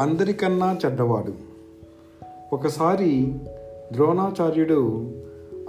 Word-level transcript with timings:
అందరికన్నా 0.00 0.78
చెడ్డవాడు. 0.86 1.32
ఒకసారి 2.52 3.34
ద్రోణాచార్యుడు 3.92 5.10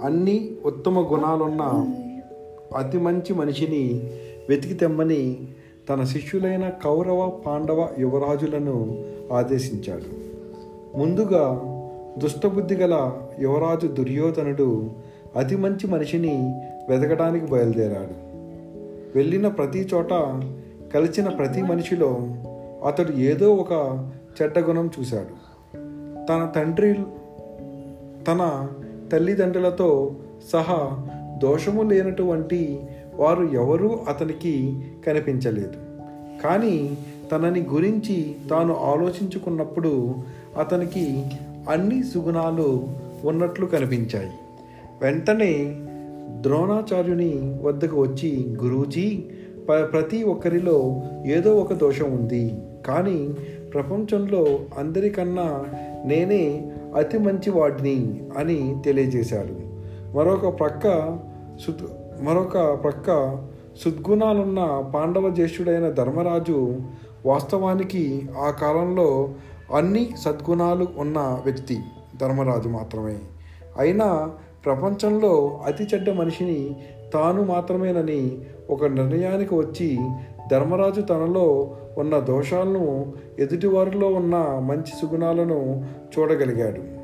అన్ని 0.02 0.56
ఉత్తమ 0.64 1.00
గుణాలున్న 1.00 1.62
అతి 2.76 2.98
మంచి 2.98 3.34
మనిషిని 3.34 4.10
వెతికి 4.48 4.74
తెమ్మని 4.74 5.38
తన 5.88 6.04
శిష్యులైన 6.04 6.68
కౌరవ 6.68 7.28
పాండవ 7.46 7.88
యువరాజులను 7.98 9.04
ఆదేశించాడు. 9.32 10.32
ముందుగా 10.98 11.60
దుష్టబుద్ధి 12.18 12.74
గల 12.74 13.12
యువరాజు 13.40 13.86
దుర్యోధనుడు 13.86 14.90
అతి 15.36 15.56
మంచి 15.56 15.86
మనిషిని 15.86 16.62
వెతకడానికి 16.88 17.46
బయలుదేరాడు. 17.46 18.14
వెళ్ళిన 19.14 19.48
ప్రతి 19.48 19.88
చోట 19.94 20.10
కలిసిన 20.94 21.28
ప్రతి 21.28 21.62
మనిషిలో 21.62 22.18
అతడు 22.82 23.12
ఏదో 23.12 23.54
ఒక 23.54 23.72
చెడ్డగుణం 24.42 24.90
చూశాడు. 25.00 25.52
తన 26.26 26.52
తండ్రి 26.56 26.94
తన 28.26 28.68
తల్లిదండ్రులతో 29.12 30.16
సహా 30.52 31.08
దోషము 31.42 31.82
లేనటువంటి 31.82 32.80
వారు 33.16 33.44
ఎవరూ 33.44 33.98
అతనికి 34.08 34.82
కనిపించలేదు. 35.06 35.72
కానీ 36.42 36.98
తనని 37.32 37.62
గురించి 37.62 38.34
తాను 38.50 38.76
ఆలోచించుకున్నప్పుడు 38.76 40.14
అతనికి 40.58 41.30
అన్ని 41.70 42.02
సుగుణాలు 42.04 42.88
ఉన్నట్లు 43.24 43.66
కనిపించాయి. 43.66 44.30
వెంటనే 45.02 45.76
ద్రోణాచార్యుని 46.40 47.58
వద్దకు 47.62 48.00
వచ్చి 48.00 48.56
గురూజీ 48.62 49.24
ప 49.68 49.72
ప్రతి 49.72 50.22
ఒక్కరిలో 50.22 51.02
ఏదో 51.26 51.56
ఒక 51.56 51.72
దోషం 51.72 52.12
ఉంది. 52.12 52.54
కానీ 52.86 53.34
ప్రపంచంలో 53.72 54.58
అందరికన్నా 54.78 55.64
నేనే 56.04 56.72
అతి 56.96 57.18
మంచి 57.18 57.50
వాడిని 57.50 58.22
అని 58.36 58.76
తెలియజేశాడు. 58.84 59.54
మరొక 60.16 60.60
ప్రక్క 60.60 61.18
సుద్ 61.66 61.82
మరొక 62.22 62.78
ప్రక్క 62.82 63.36
సుద్గుణాలున్న 63.84 64.90
పాండవ 64.94 65.30
జ్యేష్ఠుడైన 65.30 65.90
ధర్మరాజు 65.90 66.76
వాస్తవానికి 67.26 68.28
ఆ 68.38 68.50
కాలంలో 68.50 69.28
అన్ని 69.74 70.10
సద్గుణాలు 70.18 70.86
ఉన్న 70.98 71.42
వ్యక్తి 71.44 71.78
ధర్మరాజు 72.20 72.68
మాత్రమే. 72.68 73.16
అయినా 73.78 74.30
ప్రపంచంలో 74.64 75.60
అతి 75.66 75.84
చెడ్డ 75.84 76.10
మనిషిని 76.10 76.76
తాను 77.14 77.44
మాత్రమేనని 77.44 78.38
ఒక 78.70 78.84
నిర్ణయానికి 78.84 79.54
వచ్చి 79.54 79.98
ధర్మరాజు 80.50 81.00
తనలో 81.00 81.70
ఉన్న 81.98 82.18
దోషాలను 82.18 83.12
ఎదుటివారిలో 83.38 84.08
ఉన్న 84.08 84.36
మంచి 84.64 84.92
సుగుణాలను 85.02 85.84
చూడగలిగాడు. 86.18 87.02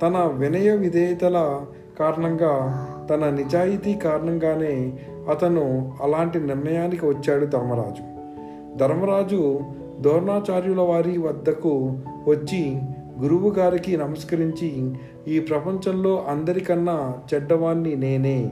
తన 0.00 0.30
వినయ 0.36 0.76
విధేయతల 0.76 1.60
కారణంగా 1.98 2.86
తన 3.10 3.30
నిజాయితీ 3.30 3.94
కారణంగానే 3.94 4.92
అతను 5.30 5.92
అలాంటి 6.02 6.40
నిర్ణయానికి 6.40 7.06
వచ్చాడు 7.06 7.46
ధర్మరాజు. 7.46 8.18
ధర్మరాజు 8.76 9.60
ద్రోణాచార్యుల 10.00 10.80
వారి 10.80 11.18
వద్దకు 11.18 11.98
వచ్చి 12.28 12.80
గురువు 13.20 13.50
గారికి 13.50 13.96
నమస్కరించి 13.96 14.92
ఈ 15.28 15.40
ప్రపంచంలో 15.40 16.24
అందరికన్నా 16.28 17.14
చెడ్డవాణ్ణి 17.34 17.96
నేనే 17.96 18.50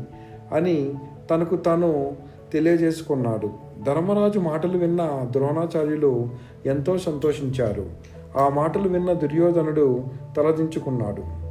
అని 0.53 0.95
తనకు 1.31 1.57
తాను 1.57 2.13
తెలియజేసుకున్నాడు. 2.53 3.51
ధర్మరాజు 3.87 4.39
మాటలు 4.39 4.79
విన్న 4.79 5.29
ద్రోణాచార్యులు 5.31 6.29
ఎంతో 6.67 6.99
సంతోషించారు. 6.99 7.87
ఆ 8.37 8.49
మాటలు 8.49 8.89
విన్న 8.89 9.13
దుర్యోధనుడు 9.13 10.05
తలదించుకున్నాడు. 10.37 11.47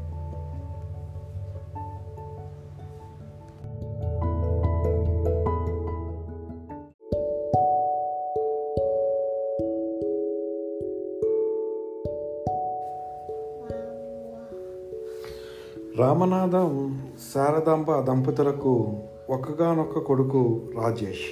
రామనాథం 16.00 17.02
శారదాంబ 17.34 18.00
దంపతులకు 18.00 18.94
ఒక్కగానొక్క 19.30 20.00
కొడుకు 20.00 20.60
రాజేష్. 20.76 21.26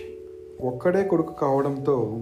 ఒక్కడే 0.66 1.04
కొడుకు 1.04 1.34
కావడంతో 1.34 2.18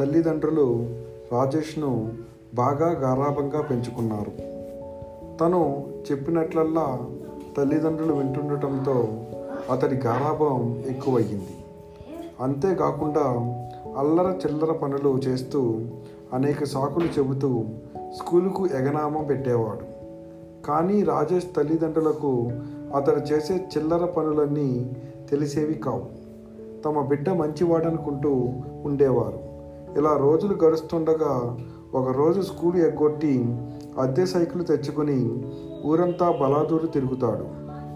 తల్లిదండ్రులు 0.00 0.86
రాజేష్ను 1.32 2.12
బాగా 2.54 2.90
గారాభంగా 2.90 3.60
పెంచుకున్నారు. 3.60 4.30
తను 5.38 5.86
చెప్పినట్లల్లా 6.10 7.06
తల్లిదండ్రులు 7.56 8.12
వింటుండటంతో 8.12 9.08
అతడి 9.70 9.94
గారాభం 9.94 10.82
ఎక్కువయ్యింది. 10.88 11.56
అంతేకాకుండా 12.40 13.22
అల్లర 13.98 14.38
చిల్లర 14.46 14.72
పనులు 14.72 15.18
చేస్తూ 15.18 15.80
అనేక 16.32 16.64
సాకులు 16.64 17.06
చెబుతూ 17.06 17.64
స్కూలుకు 18.16 18.66
ఎగనామం 18.66 19.24
పెట్టేవాడు. 19.24 19.96
కానీ 20.66 21.02
రాజేష్ 21.02 21.46
తల్లిదండ్రులకు 21.56 22.50
అతడు 22.94 23.20
చేసే 23.20 23.54
చిల్లర 23.54 24.04
పనులన్నీ 24.04 24.96
తెలిసేవి 25.30 25.74
కావు. 25.74 26.26
తమ 26.84 27.00
బిడ్డ 27.00 27.30
మంచివాడనుకుంటూ 27.30 28.30
ఉండేవారు. 28.84 29.46
ఇలా 29.98 30.16
రోజులు 30.16 30.54
గడుస్తుండగా 30.64 31.58
ఒకరోజు 31.94 32.40
స్కూల్ 32.40 32.76
ఎగ్గొట్టి 32.76 33.56
అద్దె 33.98 34.26
సైకిల్ 34.26 34.66
తెచ్చుకొని 34.66 35.42
ఊరంతా 35.86 36.30
బలాదూరు 36.30 36.86
తిరుగుతాడు 36.86 37.46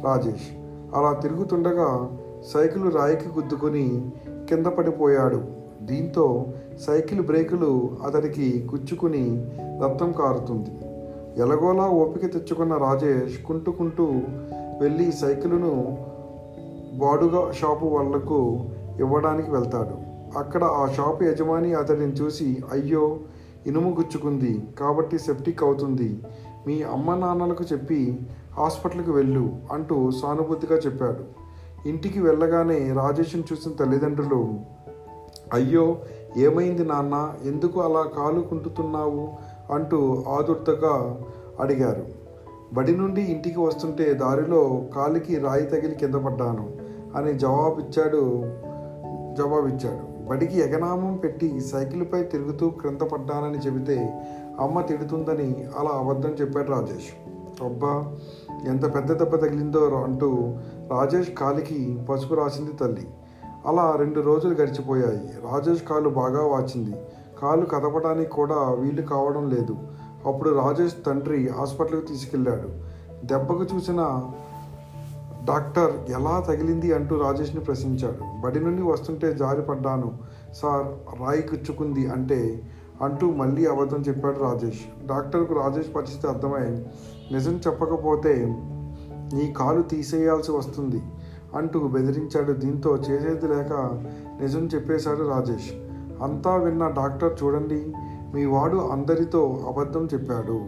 రాజేష్. 0.06 0.56
అలా 0.94 1.12
తిరుగుతుండగా 1.12 2.18
సైకిల్ 2.54 2.92
రాయికి 2.92 3.28
గుద్దుకొని 3.28 4.10
కింద 4.48 4.66
పడిపోయాడు. 4.66 5.42
దీంతో 5.82 6.46
సైకిల్ 6.86 7.20
బ్రేకులు 7.20 7.90
అతడికి 8.06 8.68
గుచ్చుకుని 8.74 9.46
రక్తం 9.84 10.12
కారుతుంది. 10.12 10.70
ఎలగోలా 11.42 11.88
ఓపిక 11.88 12.32
తెచ్చుకున్న 12.32 12.76
రాజేష్ 12.76 13.42
కుంటుకుంటూ 13.42 14.04
వెళ్ళి 14.80 15.12
సైకిలును 15.12 15.98
బాడుగా 16.94 17.52
షాపు 17.52 17.86
వాళ్ళకు 17.86 18.60
ఇవ్వడానికి 19.00 19.50
వెళ్తాడు. 19.50 20.10
అక్కడ 20.38 20.64
ఆ 20.64 20.86
షాపు 20.86 21.24
యజమాని 21.24 21.74
అతడిని 21.74 22.12
చూసి 22.12 22.62
అయ్యో 22.72 23.18
ఇనుము 23.66 23.90
గుచ్చుకుంది. 23.90 24.62
కాబట్టి 24.80 25.18
సెప్టిక్ 25.18 25.62
అవుతుంది. 25.62 26.22
మీ 26.66 26.82
అమ్మ 26.82 27.14
నాన్నలకు 27.14 27.64
చెప్పి 27.72 28.20
హాస్పిటల్కి 28.58 29.10
వెళ్ళు 29.10 29.56
అంటూ 29.72 30.10
సానుభూతిగా 30.10 30.78
చెప్పాడు. 30.78 31.40
ఇంటికి 31.88 32.20
వెళ్ళగానే 32.20 32.92
రాజేష్ని 32.92 33.44
చూసిన 33.52 33.72
తల్లిదండ్రులు 33.72 34.54
అయ్యో 35.52 35.96
ఏమైంది 36.36 36.84
నాన్న? 36.84 37.34
ఎందుకు 37.44 37.80
అలా 37.80 38.02
కాలు 38.02 38.40
కుంటుతున్నావు? 38.40 39.28
అంటూ 39.72 40.24
ఆదుర్తగా 40.28 41.20
అడిగారు. 41.60 42.19
బడి 42.72 42.96
నుండి 42.96 43.20
ఇంటికి 43.20 43.60
వస్తుంటే 43.60 44.14
దారిలో 44.14 44.82
కాలికి 44.96 45.38
రాయి 45.38 45.66
తగిలి 45.66 45.94
కింద 45.94 46.14
పడ్డాను 46.14 46.72
అని 47.16 47.38
జవాబిచ్చాడు 47.38 48.42
జవాబిచ్చాడు. 49.38 50.28
బడికి 50.28 50.58
ఎగనామం 50.58 51.16
పెట్టి 51.16 51.60
సైకిల్పై 51.60 52.22
తిరుగుతూ 52.22 52.70
క్రింద 52.70 53.00
పడ్డానని 53.00 53.58
చెబితే 53.58 54.24
అమ్మ 54.60 54.80
తిడుతుందని 54.80 55.64
అలా 55.78 55.90
అబద్ధం 55.90 56.30
చెప్పాడు 56.30 56.70
రాజేష్. 56.70 57.30
అబ్బా 57.64 58.16
ఎంత 58.66 58.94
పెద్ద 58.94 59.12
దెబ్బ 59.12 59.36
తగిలిందో 59.36 59.80
అంటూ 59.80 60.54
రాజేష్ 60.90 61.30
కాలికి 61.30 61.98
పసుపు 62.10 62.34
రాసింది 62.34 62.72
తల్లి. 62.72 63.08
అలా 63.66 63.94
రెండు 63.96 64.20
రోజులు 64.20 64.54
గడిచిపోయాయి. 64.54 65.32
రాజేష్ 65.52 65.82
కాలు 65.82 66.08
బాగా 66.08 66.46
వాచింది. 66.46 66.96
కాలు 67.42 67.66
కదపడానికి 67.66 68.30
కూడా 68.30 68.56
వీలు 68.56 69.02
కావడం 69.02 69.50
లేదు. 69.50 69.76
అప్పుడు 70.26 70.50
రాజేష్ 70.50 70.94
తండ్రి 71.06 71.48
హాస్పిటల్కి 71.48 72.06
తీసుకెళ్ళాడు. 72.06 72.68
దెబ్బకు 73.26 73.76
చూసిన 73.76 74.22
డాక్టర్ 75.44 76.10
ఎలా 76.10 76.40
తగిలింది? 76.40 76.94
అంటూ 76.94 77.20
రాజేష్ని 77.20 77.60
ప్రశ్నించాడు. 77.60 78.40
బడి 78.40 78.60
నుండి 78.60 78.82
వస్తుంటే 78.82 79.34
జారిపడ్డాను 79.34 80.18
సార్ 80.54 80.86
రాయి 81.22 81.48
గుచ్చుకుంది 81.52 82.10
అంటే? 82.10 82.62
అంటూ 83.02 83.30
మళ్ళీ 83.30 83.66
అబద్ధం 83.66 83.98
చెప్పాడు 83.98 84.38
రాజేష్. 84.38 85.06
డాక్టర్కు 85.06 85.54
రాజేష్ 85.54 85.94
పరిస్థితి 85.94 86.28
అర్థమై 86.28 86.84
నిజం 87.32 87.52
చెప్పకపోతే 87.52 88.56
నీ 89.34 89.52
కాలు 89.52 89.82
తీసేయాల్సి 89.82 90.52
వస్తుంది 90.52 91.02
అంటూ 91.54 91.88
బెదిరించాడు. 91.88 92.52
దీంతో 92.52 92.96
చేసేది 92.96 93.48
లేక 93.48 93.72
నిజం 94.40 94.66
చెప్పేశాడు 94.66 95.28
రాజేష్. 95.28 95.72
అంతా 96.22 96.56
విన్న 96.56 96.88
డాక్టర్ 96.88 97.44
చూడండి 97.44 97.92
మీ 98.34 98.44
వాడు 98.44 98.76
అందరితో 98.76 99.64
అబద్ధం 99.68 100.08
చెప్పాడు. 100.14 100.64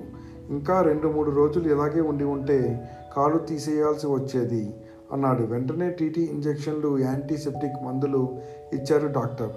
ఇంకా 0.50 0.82
రెండు 0.82 1.08
మూడు 1.08 1.30
రోజులు 1.30 1.72
ఇలాగే 1.72 2.00
ఉండి 2.00 2.24
ఉంటే 2.24 2.90
కాలు 3.16 3.38
తీసేయాల్సి 3.38 4.06
వచ్చేది 4.06 4.74
అన్నాడు. 5.12 5.42
వెంటనే 5.42 5.90
టీటీ 5.90 6.22
ఇంజెక్షన్లు 6.22 6.98
యాంటీసెప్టిక్ 6.98 7.84
మందులు 7.84 8.36
ఇచ్చారు 8.72 9.06
డాక్టర్. 9.06 9.50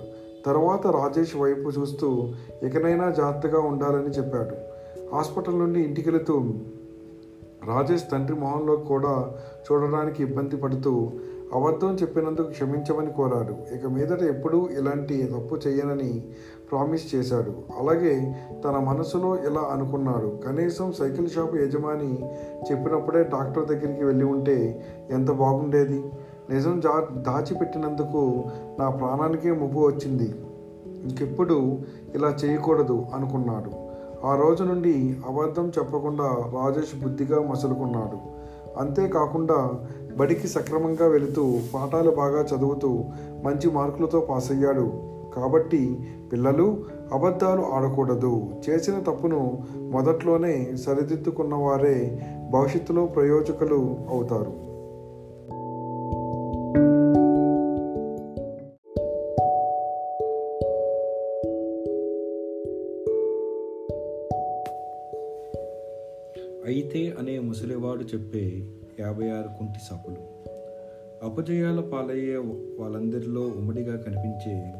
తర్వాత 0.45 0.87
రాజేష్ 0.87 1.35
వైపు 1.35 1.69
చూస్తూ 1.69 2.33
ఇకనైనా 2.63 3.09
జాగ్రత్తగా 3.09 3.59
ఉండాలని 3.59 4.09
చెప్పాడు. 4.09 4.55
హాస్పిటల్ 5.15 5.59
నుండి 5.59 5.81
ఇంటికి 5.81 6.09
వెళుతూ 6.09 6.39
రాజేష్ 7.65 8.03
తండ్రి 8.11 8.35
మొహంలో 8.35 8.75
కూడా 8.75 9.35
చూడడానికి 9.71 10.23
ఇబ్బంది 10.23 10.57
పడుతూ 10.57 11.11
అబద్ధం 11.53 11.95
చెప్పినందుకు 11.95 12.49
క్షమించమని 12.49 13.13
కోరాడు. 13.13 13.75
ఇక 13.75 13.85
మీదట 13.85 14.21
ఎప్పుడూ 14.21 14.69
ఇలాంటి 14.79 15.23
తప్పు 15.23 15.55
చేయనని 15.67 16.23
ప్రామిస్ 16.71 17.15
చేశాడు. 17.15 17.53
అలాగే 17.79 18.35
తన 18.63 18.71
మనసులో 18.71 19.35
ఇలా 19.35 19.61
అనుకున్నాడు. 19.61 20.39
కనీసం 20.47 20.91
సైకిల్ 20.91 21.29
షాప్ 21.29 21.55
యజమాని 21.55 22.29
చెప్పినప్పుడే 22.71 23.23
డాక్టర్ 23.23 23.67
దగ్గరికి 23.67 24.03
వెళ్ళి 24.03 24.25
ఉంటే 24.25 24.85
ఎంత 25.11 25.31
బాగుండేది? 25.31 26.11
నిజం 26.49 26.79
జా 26.79 27.07
దాచిపెట్టినందుకు 27.11 28.43
నా 28.79 28.89
ప్రాణానికే 28.89 29.51
ముప్పు 29.51 29.79
వచ్చింది. 29.79 30.35
ఇంకెప్పుడు 31.03 31.77
ఇలా 32.15 32.27
చేయకూడదు 32.27 33.05
అనుకున్నాడు. 33.13 33.71
ఆ 34.27 34.35
రోజు 34.35 34.63
నుండి 34.63 35.17
అబద్ధం 35.27 35.69
చెప్పకుండా 35.69 36.23
రాజేష్ 36.53 37.03
బుద్ధిగా 37.03 37.47
మసులుకున్నాడు. 37.47 38.35
అంతేకాకుండా 38.79 39.87
బడికి 40.17 40.47
సక్రమంగా 40.47 41.07
వెళుతూ 41.07 41.59
పాఠాలు 41.73 42.11
బాగా 42.11 42.45
చదువుతూ 42.45 43.03
మంచి 43.43 43.71
మార్కులతో 43.71 44.19
పాస్ 44.19 44.51
అయ్యాడు. 44.51 45.15
కాబట్టి 45.35 45.99
పిల్లలు 46.31 46.85
అబద్ధాలు 47.13 47.61
ఆడకూడదు. 47.61 48.49
చేసిన 48.69 48.99
తప్పును 48.99 49.63
మొదట్లోనే 49.77 50.71
సరిదిద్దుకున్న 50.75 51.55
వారే 51.55 52.19
భవిష్యత్తులో 52.51 53.05
ప్రయోజకులు 53.05 53.97
అవుతారు. 54.09 54.65
అయితే 66.65 67.15
అనే 67.19 67.39
ముసలివాడు 67.39 68.03
చెప్పే 68.03 68.67
యాభై 68.99 69.29
ఆరు 69.29 69.47
కుంటి 69.47 69.79
సాకులు. 69.79 70.15
అపజయాల 71.25 71.81
పాలయ్యే 71.81 72.37
వాళ్ళందరిలో 72.79 73.41
ఉమ్మడిగా 73.41 73.97
కనిపించే 73.97 74.73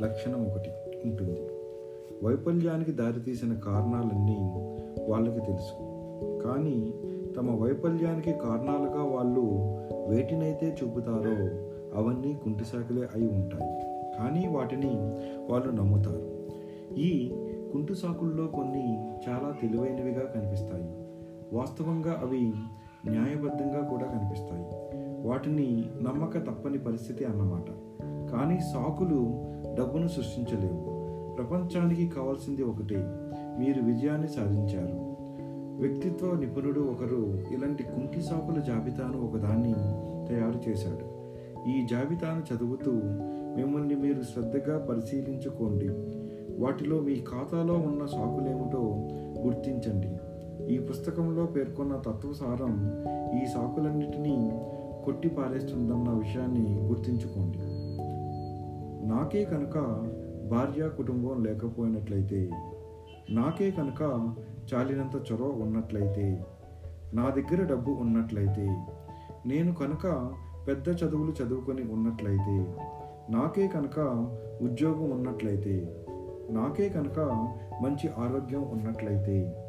లక్షణం 0.00 0.46
ఒకటి 0.46 0.70
ఉంటుంది. 1.04 1.48
వైఫల్యానికి 2.24 2.92
దారితీసిన 2.92 3.54
కారణాలన్నీ 3.54 4.50
వాళ్ళకి 5.08 5.40
తెలుసు. 5.40 5.74
కానీ 6.44 6.94
తమ 7.36 7.62
వైఫల్యానికి 7.62 8.32
కారణాలుగా 8.32 9.04
వాళ్ళు 9.04 9.40
వేటినైతే 10.08 10.76
చూపుతారో 10.82 11.34
అవన్నీ 11.94 12.40
కుంటిసాకులే 12.44 13.02
అయి 13.02 13.28
ఉంటాయి. 13.28 13.82
కానీ 14.18 14.48
వాటిని 14.48 14.90
వాళ్ళు 15.50 15.70
నమ్ముతారు. 15.70 16.48
ఈ 16.98 17.28
కుంటుసాకుల్లో 17.72 18.46
కొన్ని 18.46 19.14
చాలా 19.28 19.54
తెలివైనవిగా 19.62 20.22
కనిపిస్తాయి. 20.22 20.94
వాస్తవంగా 21.52 22.20
అవి 22.22 22.52
న్యాయబద్ధంగా 23.08 23.86
కూడా 23.86 24.04
కనిపిస్తాయి. 24.04 24.66
వాటిని 25.28 25.84
నమ్మక 26.02 26.38
తప్పని 26.38 26.78
పరిస్థితి 26.78 27.24
అన్నమాట. 27.24 27.66
కానీ 28.32 28.58
సాకులు 28.58 29.32
డబ్బును 29.78 30.08
సృష్టించలేవు. 30.08 31.00
ప్రపంచానికి 31.36 32.08
కావాల్సింది 32.08 32.62
ఒకటే 32.62 32.96
మీరు 33.58 33.82
విజయాన్ని 33.82 34.28
సాధించారు. 34.28 35.10
వ్యక్తిత్వ 35.80 36.36
నిపుణుడు 36.36 36.80
ఒకరు 36.80 37.38
ఇలాంటి 37.50 37.82
కుంకి 37.82 38.22
సాకుల 38.22 38.60
జాబితాను 38.60 39.28
ఒకదాన్ని 39.28 39.74
తయారు 40.28 40.70
చేశాడు. 40.70 41.20
ఈ 41.68 41.86
జాబితాను 41.90 42.54
చదువుతూ 42.54 42.90
మిమ్మల్ని 43.56 43.94
మీరు 43.94 44.22
శ్రద్ధగా 44.22 44.78
పరిశీలించుకోండి. 44.78 45.88
వాటిలో 46.62 47.00
మీ 47.00 47.14
ఖాతాలో 47.14 47.74
ఉన్న 47.74 48.06
సాకులేమిటో 48.06 49.08
గుర్తించండి. 49.40 50.29
ఈ 50.70 50.78
పుస్తకంలో 50.78 51.46
పేర్కొన్న 51.46 51.96
తత్వసారం 51.96 52.72
ఈ 53.42 53.46
సాకులన్నిటినీ 53.46 54.52
కొట్టి 55.04 55.28
పారేస్తుందన్న 55.28 56.10
విషయాన్ని 56.10 56.78
గుర్తించుకోండి. 56.78 57.58
నాకే 59.08 59.44
కనుక 59.44 59.78
భార్య 60.50 60.88
కుటుంబం 60.88 61.42
లేకపోయినట్లయితే 61.42 62.50
నాకే 63.30 63.70
కనుక 63.70 64.02
చాలినంత 64.74 65.32
చొరవ 65.32 65.46
ఉన్నట్లయితే 65.46 66.44
నా 67.14 67.30
దగ్గర 67.30 67.64
డబ్బు 67.64 67.90
ఉన్నట్లయితే 67.90 68.66
నేను 69.46 69.74
కనుక 69.74 70.34
పెద్ద 70.68 70.88
చదువులు 70.88 71.32
చదువుకొని 71.42 71.82
ఉన్నట్లయితే 71.82 72.56
నాకే 73.30 73.66
కనుక 73.68 73.98
ఉద్యోగం 74.62 75.10
ఉన్నట్లయితే 75.10 76.04
నాకే 76.50 76.88
కనుక 76.88 77.20
మంచి 77.82 78.08
ఆరోగ్యం 78.08 78.62
ఉన్నట్లయితే 78.68 79.59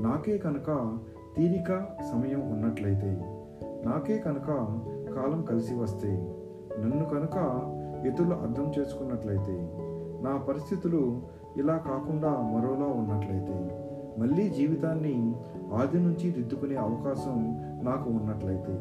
నాకే 0.00 0.38
కనుక 0.38 0.70
తీరిక 1.34 1.86
సమయం 2.10 2.40
ఉన్నట్లయితే 2.52 3.10
నాకే 3.84 4.18
కనుక 4.18 4.46
కాలం 5.14 5.42
కలిసి 5.42 5.74
వస్తే 5.74 6.10
నన్ను 6.82 7.04
కనుక 7.04 7.36
ఇతరులు 8.06 8.34
అర్థం 8.34 8.72
చేసుకున్నట్లయితే 8.78 9.56
నా 10.22 10.36
పరిస్థితులు 10.36 11.22
ఇలా 11.56 11.76
కాకుండా 11.76 12.28
మరోలా 12.28 12.86
ఉన్నట్లయితే 12.86 13.84
మళ్ళీ 14.20 14.48
జీవితాన్ని 14.48 15.34
ఆది 15.72 15.98
నుంచి 15.98 16.30
దిద్దుకునే 16.30 16.76
అవకాశం 16.76 17.56
నాకు 17.82 18.10
ఉన్నట్లయితే 18.10 18.74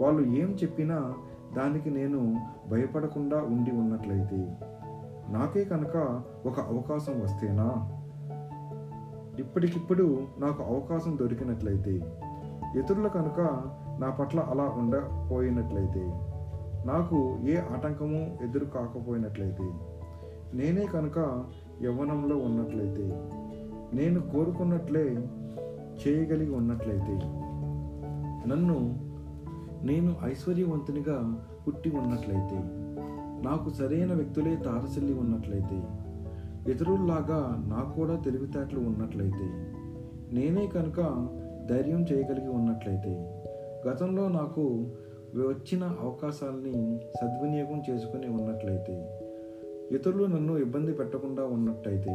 వాళ్ళు 0.00 0.22
ఏం 0.22 0.56
చెప్పినా 0.62 1.14
దానికి 1.56 1.90
నేను 1.90 2.34
భయపడకుండా 2.68 3.42
ఉండి 3.42 3.70
ఉన్నట్లయితే 3.70 4.46
నాకే 5.28 5.64
కనుక 5.64 6.22
ఒక 6.46 6.60
అవకాశం 6.60 7.20
వస్తేనా? 7.20 7.97
ఇప్పటికిప్పుడు 9.38 10.04
నాకు 10.38 10.62
అవకాశం 10.62 11.16
దొరికినట్లయితే 11.16 11.94
ఇతరుల 12.78 13.08
కనుక 13.08 13.40
నా 14.00 14.08
పట్ల 14.10 14.40
అలా 14.50 14.64
ఉండపోయినట్లయితే 14.76 16.02
నాకు 16.86 17.18
ఏ 17.44 17.56
ఆటంకము 17.76 18.20
ఎదురు 18.44 18.66
కాకపోయినట్లయితే 18.66 19.66
నేనే 20.54 20.84
కనుక 20.86 21.18
యవ్వనంలో 21.82 22.36
ఉన్నట్లయితే 22.38 23.06
నేను 23.92 24.20
కోరుకున్నట్లే 24.20 25.06
చేయగలిగి 25.96 26.50
ఉన్నట్లయితే 26.50 27.16
నన్ను 28.46 28.76
నేను 29.82 30.10
ఐశ్వర్యవంతునిగా 30.24 31.16
పుట్టి 31.66 31.90
ఉన్నట్లయితే 31.90 32.58
నాకు 33.42 33.68
సరైన 33.70 34.12
వ్యక్తులే 34.14 34.56
తారసిల్లి 34.56 35.14
ఉన్నట్లయితే 35.14 35.78
ఇతరుల్లాగా 36.68 37.40
నాకు 37.66 37.92
కూడా 38.00 38.14
తెలివితేటలు 38.16 38.80
ఉన్నట్లయితే 38.80 39.46
నేనే 40.32 40.66
కనుక 40.66 41.00
ధైర్యం 41.66 42.00
చేయగలిగి 42.02 42.48
ఉన్నట్లయితే 42.48 43.12
గతంలో 43.88 44.28
నాకు 44.28 44.64
వచ్చిన 45.48 45.84
అవకాశాలని 46.00 46.74
సద్వినియోగం 47.20 47.82
చేసుకుని 47.90 48.28
ఉన్నట్లయితే 48.28 48.96
ఇతరులు 49.90 50.26
నన్ను 50.26 50.54
ఇబ్బంది 50.58 50.92
పెట్టకుండా 50.92 51.44
ఉన్నట్టయితే 51.46 52.14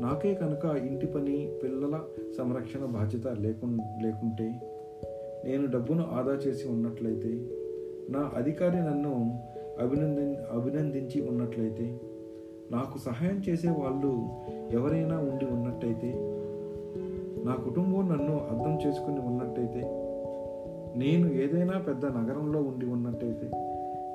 నాకే 0.00 0.34
కనుక 0.34 0.64
ఇంటి 0.64 1.06
పని 1.06 1.36
పిల్లల 1.62 1.96
సంరక్షణ 2.38 2.84
బాధ్యత 2.84 3.26
లేకుం 3.38 3.72
లేకుంటే 4.02 4.48
నేను 5.44 5.66
డబ్బును 5.66 6.04
ఆదా 6.10 6.34
చేసి 6.34 6.68
ఉన్నట్లయితే 6.68 7.32
నా 8.08 8.30
అధికారి 8.36 8.80
నన్ను 8.80 9.14
అభినంది 9.80 10.26
అభినందించి 10.50 11.18
ఉన్నట్లయితే 11.20 11.86
నాకు 12.70 12.98
సహాయం 12.98 13.38
చేసే 13.48 13.70
వాళ్ళు 13.70 14.10
ఎవరైనా 14.72 15.16
ఉండి 15.18 15.46
ఉన్నట్టయితే 15.46 16.10
నా 17.44 17.54
కుటుంబం 17.64 18.08
నన్ను 18.08 18.34
అర్థం 18.50 18.74
చేసుకుని 18.86 19.20
ఉన్నట్టయితే 19.20 19.82
నేను 20.96 21.26
ఏదైనా 21.34 21.78
పెద్ద 21.78 22.06
నగరంలో 22.06 22.60
ఉండి 22.60 22.86
ఉన్నట్టయితే 22.86 23.48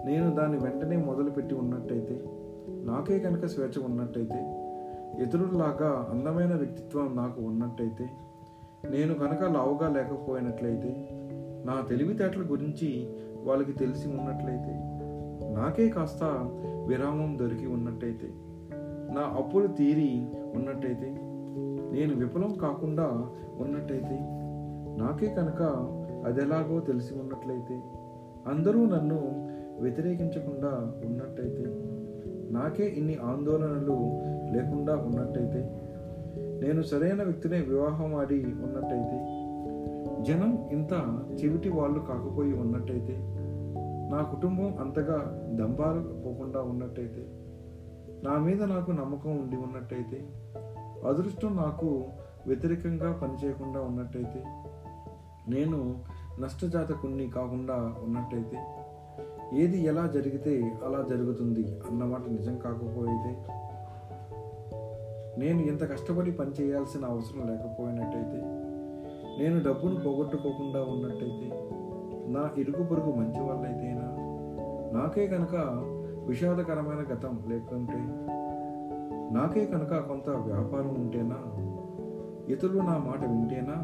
నేను 0.06 0.36
దాన్ని 0.36 0.58
వెంటనే 0.58 0.98
మొదలుపెట్టి 0.98 1.56
ఉన్నట్టయితే 1.56 2.16
నాకే 2.86 3.20
కనుక 3.20 3.46
స్వేచ్ఛ 3.46 3.86
ఉన్నట్టయితే 3.86 4.40
ఇతరుల్లాగా 5.24 6.08
అందమైన 6.12 6.54
వ్యక్తిత్వం 6.54 7.16
నాకు 7.16 7.42
ఉన్నట్టయితే 7.42 8.06
నేను 8.90 9.14
కనుక 9.14 9.44
లావుగా 9.52 9.90
లేకపోయినట్లయితే 9.90 10.92
నా 11.66 11.76
తెలివితేటల 11.90 12.44
గురించి 12.50 12.90
వాళ్ళకి 13.44 13.74
తెలిసి 13.74 14.08
ఉన్నట్లయితే 14.08 14.74
నాకే 15.54 15.90
కాస్త 15.90 16.24
విరామం 16.88 17.32
దొరికి 17.40 17.66
ఉన్నట్టయితే 17.68 18.30
నా 19.14 19.24
అప్పులు 19.40 19.68
తీరి 19.68 20.10
ఉన్నట్టయితే 20.56 21.10
నేను 21.92 22.14
విఫలం 22.16 22.52
కాకుండా 22.58 23.08
ఉన్నట్టయితే 23.60 24.18
నాకే 24.98 25.28
కనుక 25.28 25.62
అదెలాగో 26.26 26.80
తెలిసి 26.80 27.14
ఉన్నట్లయితే 27.14 27.78
అందరూ 28.48 28.86
నన్ను 28.86 29.20
వ్యతిరేకించకుండా 29.82 30.72
ఉన్నట్టయితే 31.06 31.66
నాకే 32.52 32.86
ఇన్ని 32.98 33.16
ఆందోళనలు 33.24 33.98
లేకుండా 34.52 34.96
ఉన్నట్టయితే 35.06 35.62
నేను 36.62 36.82
సరైన 36.82 37.22
వ్యక్తినే 37.24 37.60
వివాహం 37.62 38.12
ఆడి 38.16 38.40
ఉన్నట్టయితే 38.66 39.20
జనం 40.22 40.52
ఇంత 40.72 40.94
చెవిటి 41.34 41.70
వాళ్ళు 41.70 42.00
కాకపోయి 42.00 42.54
ఉన్నట్టయితే 42.54 43.16
నా 44.14 44.22
కుటుంబం 44.22 44.78
అంతగా 44.80 45.16
దంబాలు 45.56 46.02
పోకుండా 46.26 46.62
ఉన్నట్టయితే 46.62 47.28
నా 48.24 48.38
మీద 48.38 48.64
నాకు 48.64 48.92
నమ్మకం 48.92 49.32
ఉండి 49.38 49.58
ఉన్నట్టయితే 49.58 50.26
అదృష్టం 51.08 51.56
నాకు 51.56 51.88
వ్యతిరేకంగా 52.48 53.12
పనిచేయకుండా 53.12 53.82
ఉన్నట్టయితే 53.82 54.44
నేను 55.48 56.02
నష్టజాతకుణ్ణి 56.40 57.28
కాకుండా 57.30 57.96
ఉన్నట్టయితే 58.04 58.60
ఏది 59.54 59.80
ఎలా 59.84 60.08
జరిగితే 60.08 60.54
అలా 60.86 61.02
జరుగుతుంది 61.10 61.64
అన్నమాట 61.92 62.24
నిజం 62.28 62.58
కాకపోయితే 62.58 63.32
నేను 65.38 65.62
ఇంత 65.62 65.84
కష్టపడి 65.92 66.32
పని 66.32 66.52
చేయాల్సిన 66.62 67.06
అవసరం 67.06 67.48
లేకపోయినట్టయితే 67.48 68.40
నేను 69.40 69.64
డబ్బును 69.64 69.96
పోగొట్టుకోకుండా 69.96 70.84
ఉన్నట్టయితే 70.84 71.50
నా 72.32 72.52
ఇరుగు 72.58 72.84
పొరుగు 72.84 73.12
మంచి 73.12 73.40
వాళ్ళైతే 73.40 73.93
నాకే 74.94 75.28
కనుక 75.28 75.56
విషాదకరమైన 76.28 77.14
గతం 77.14 77.44
లేకుంటే 77.48 78.00
నాకే 79.34 79.66
కనుక 79.66 79.94
కొంత 80.08 80.30
వ్యాపారం 80.30 80.96
ఉంటేనా 80.96 81.38
ఇతరులు 82.54 82.78
నా 82.78 82.98
మాట 82.98 83.26
వింటేనా 83.26 83.76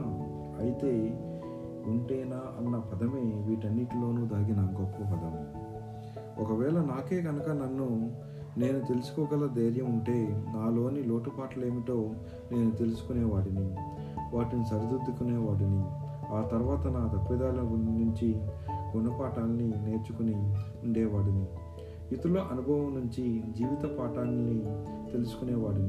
అయితే 0.59 1.19
ఉంటేనా 1.87 2.37
అన్న 2.37 2.77
పదమే 2.77 3.43
వీటన్నిటిలోనూ 3.47 4.25
దాగిన 4.25 4.61
గొప్ప 4.61 4.97
పదం. 4.97 5.47
ఒకవేళ 6.39 6.73
నాకే 6.73 7.21
కనుక 7.21 7.49
నన్ను 7.49 8.15
నేను 8.59 8.79
తెలుసుకోగల 8.79 9.47
ధైర్యం 9.47 9.85
ఉంటే 9.85 10.43
నాలోని 10.55 11.03
లోటుపాట్లు 11.03 11.65
ఏమిటో 11.65 12.09
నేను 12.51 12.71
తెలుసుకునేవాడిని 12.71 13.75
వాటిని 14.33 14.65
సరిదిద్దుకునేవాడిని. 14.65 15.83
ఆ 16.33 16.41
తర్వాత 16.51 16.87
నా 16.87 17.07
తప్పిదాల 17.07 17.59
గురించి 17.61 18.41
గుణపాఠాన్ని 18.97 19.67
నేర్చుకుని 19.67 20.35
ఉండేవాడిని. 20.83 21.45
ఇతరుల 22.11 22.39
అనుభవం 22.39 22.93
నుంచి 22.95 23.43
జీవిత 23.57 23.97
పాఠాన్ని 23.97 24.59
తెలుసుకునేవాడిని. 25.11 25.87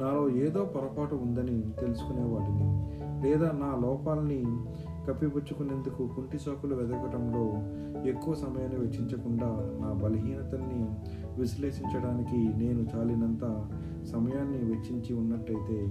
నాలో 0.00 0.30
ఏదో 0.30 0.64
పొరపాటు 0.64 1.14
ఉందని 1.14 1.60
తెలుసుకునేవాడిని. 1.60 2.82
లేదా 3.28 3.46
నా 3.46 3.78
లోపాలని 3.82 4.44
కప్పిపుచ్చుకునేందుకు 5.08 6.08
కుంటి 6.16 6.38
సాకులు 6.38 6.74
వెదకటంలో 6.74 7.52
ఎక్కువ 8.08 8.34
సమయాన్ని 8.34 8.78
వెచ్చించకుండా 8.78 9.46
నా 9.82 9.92
బలహీనతల్ని 9.92 10.86
విశ్లేషించడానికి 11.38 12.36
నేను 12.36 12.86
చాలినంత 12.96 13.68
సమయాన్ని 14.04 14.58
వెచ్చించి 14.58 15.14
ఉన్నట్టయితే 15.14 15.86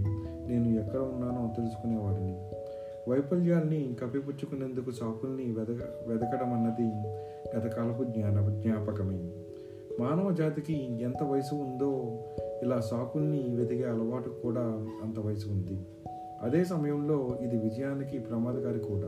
నేను 0.48 0.80
ఎక్కడ 0.80 1.00
ఉన్నానో 1.00 1.54
తెలుసుకునేవాడిని. 1.58 2.38
వైఫల్యాల్ని 3.10 3.96
కప్పిపుచ్చుకునేందుకు 4.02 4.92
సాకుల్ని 4.92 5.44
వెదక 5.44 5.84
వెదకడం 6.08 6.54
అన్నది 6.54 6.90
గతకాలపు 7.58 8.04
జ్ఞాన 8.04 8.62
జ్ఞాపకమే. 8.62 9.32
మానవ 10.00 10.32
జాతికి 10.32 11.02
ఎంత 11.02 11.24
వయసు 11.24 11.56
ఉందో 11.56 12.20
ఇలా 12.64 12.80
సాకుల్ని 12.80 13.56
వెతికే 13.56 13.84
అలవాటు 13.84 14.30
కూడా 14.30 14.62
అంత 15.04 15.20
వయసు 15.20 15.50
ఉంది. 15.50 15.86
అదే 16.42 16.64
సమయంలో 16.64 17.38
ఇది 17.42 17.58
విజయానికి 17.58 18.20
ప్రమాదకారి 18.20 18.80
కూడా. 18.80 19.08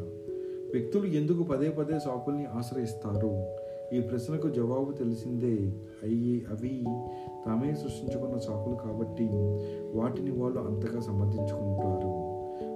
వ్యక్తులు 0.73 1.05
ఎందుకు 1.05 1.43
పదే 1.43 1.69
పదే 1.69 2.00
సాకుల్ని 2.00 2.45
ఆశ్రయిస్తారు? 2.45 3.45
ఈ 3.95 4.00
ప్రశ్నకు 4.00 4.50
జవాబు 4.50 4.91
తెలిసిందే 4.91 5.73
అయ్యి 6.03 6.45
అవి 6.51 6.83
తామే 7.45 7.75
సృష్టించుకున్న 7.75 8.38
సాకులు 8.38 8.75
కాబట్టి 8.75 9.29
వాటిని 9.93 10.31
వాళ్ళు 10.31 10.59
అంతగా 10.59 11.01
సమర్థించుకుంటారు. 11.01 12.22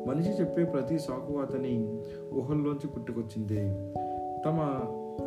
మనిషి 0.08 0.30
చెప్పే 0.30 0.64
ప్రతి 0.64 1.00
సాకు 1.00 1.40
అతని 1.40 2.02
ఊహల్లోంచి 2.34 2.88
పుట్టుకొచ్చిందే. 2.88 3.94
తమ 4.46 4.58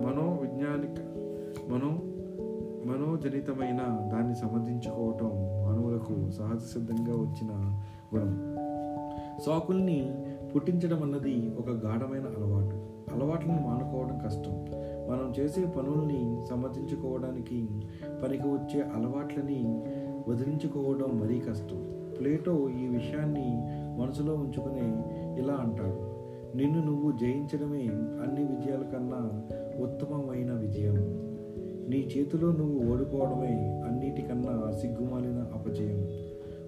మనోవిజ్ఞానిక 0.01 1.01
మనో 1.69 1.99
మనోజనితమైన 2.85 3.79
దాన్ని 4.13 4.35
సమర్థించుకోవటం 4.35 5.31
మానవులకు 5.65 6.31
సహజ 6.31 6.59
సిద్ధంగా 6.59 7.13
వచ్చిన 7.13 7.81
గుణం. 8.15 8.57
సాకుల్ని 9.47 10.15
పుట్టించడం 10.55 11.03
అన్నది 11.03 11.55
ఒక 11.59 11.71
గాఢమైన 11.71 12.25
అలవాటు. 12.39 12.77
అలవాట్లను 13.15 13.63
మానుకోవడం 13.63 14.21
కష్టం. 14.25 14.67
మనం 15.11 15.33
చేసే 15.41 15.65
పనుల్ని 15.65 16.43
సమర్థించుకోవడానికి 16.51 17.69
పనికి 18.23 18.49
వచ్చే 18.49 18.83
అలవాట్లని 18.83 19.85
వదిలించుకోవడం 20.29 21.21
మరీ 21.21 21.39
కష్టం. 21.39 22.11
ప్లేటో 22.21 22.69
ఈ 22.69 22.87
విషయాన్ని 22.87 23.80
మనసులో 24.01 24.35
ఉంచుకుని 24.35 25.05
ఇలా 25.43 25.55
అంటాడు 25.55 26.11
నిన్ను 26.57 26.85
నువ్వు 26.85 27.13
జయించడమే 27.13 27.89
అన్ని 28.23 28.45
విజయాల 28.45 28.83
కన్నా 28.83 29.31
ఉత్తమమైన 29.83 30.53
విజయం. 30.53 31.21
నీ 31.91 31.97
చేతిలో 31.97 32.53
నువ్వు 32.53 32.93
ఓడిపోవడమే 32.93 33.89
అన్నిటికన్నా 33.89 34.71
సిగ్గుమాలిన 34.71 35.47
అపజయం. 35.55 36.09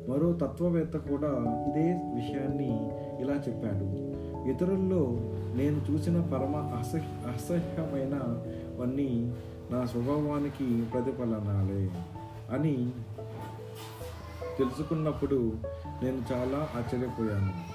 మరో 0.09 0.33
తత్వవేత్త 0.33 0.97
కూడా 0.97 1.61
ఇదే 1.69 2.01
విషయాన్ని 2.15 2.91
ఇలా 3.21 3.35
చెప్పాడు 3.35 4.12
ఇతరుల్లో 4.49 5.19
నేను 5.55 5.81
చూసిన 5.91 6.21
పరమ 6.21 6.57
అసహ్య 6.57 7.33
అసహ్యమైనవన్నీ 7.33 9.33
నా 9.71 9.87
స్వభావానికి 9.87 10.83
ప్రతిఫలనాలే 10.93 11.91
అని 12.51 12.93
తెలుసుకున్నప్పుడు 14.62 15.59
నేను 16.02 16.23
చాలా 16.33 16.71
ఆశ్చర్యపోయాను. 16.75 17.72